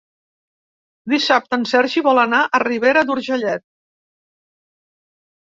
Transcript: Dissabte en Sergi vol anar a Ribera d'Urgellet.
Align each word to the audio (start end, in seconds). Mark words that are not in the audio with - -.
Dissabte 1.13 1.57
en 1.59 1.67
Sergi 1.73 2.03
vol 2.09 2.21
anar 2.21 2.39
a 2.59 2.63
Ribera 2.63 3.05
d'Urgellet. 3.11 3.67